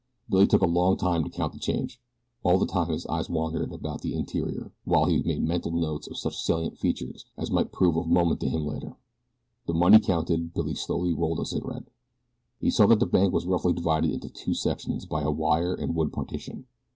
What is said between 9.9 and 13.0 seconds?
counted Billy slowly rolled a cigarette. He saw that